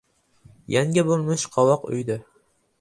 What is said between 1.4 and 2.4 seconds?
qoboq uydi…